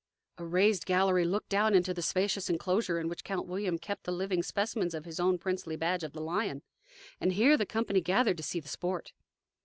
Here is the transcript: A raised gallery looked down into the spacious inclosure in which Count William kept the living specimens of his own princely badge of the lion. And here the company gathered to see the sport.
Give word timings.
A 0.39 0.45
raised 0.47 0.87
gallery 0.87 1.25
looked 1.25 1.49
down 1.49 1.75
into 1.75 1.93
the 1.93 2.01
spacious 2.01 2.49
inclosure 2.49 2.99
in 2.99 3.07
which 3.07 3.23
Count 3.23 3.45
William 3.47 3.77
kept 3.77 4.03
the 4.05 4.11
living 4.11 4.41
specimens 4.41 4.95
of 4.95 5.05
his 5.05 5.19
own 5.19 5.37
princely 5.37 5.75
badge 5.75 6.01
of 6.03 6.13
the 6.13 6.21
lion. 6.21 6.63
And 7.19 7.33
here 7.33 7.55
the 7.55 7.67
company 7.67 8.01
gathered 8.01 8.37
to 8.37 8.43
see 8.43 8.59
the 8.59 8.67
sport. 8.67 9.13